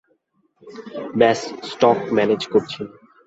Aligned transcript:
ব্যাস 1.19 1.39
stock 1.69 1.99
manage 2.15 2.41
করছি। 2.53 2.81